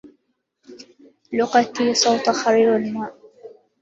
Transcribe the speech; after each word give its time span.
لغتي 1.33 1.93
صوت 1.93 2.29
خرير 2.29 2.75
الماء 2.75 3.13